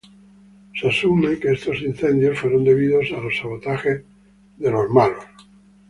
[0.73, 4.01] Se asume que estos incendios fueron debidos a los sabotajes
[4.57, 5.25] rusos.